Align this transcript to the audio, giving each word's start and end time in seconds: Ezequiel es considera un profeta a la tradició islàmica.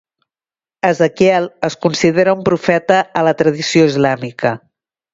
Ezequiel 0.89 1.51
es 1.69 1.77
considera 1.87 2.35
un 2.39 2.43
profeta 2.49 2.99
a 3.23 3.27
la 3.31 3.37
tradició 3.45 3.89
islàmica. 3.95 4.61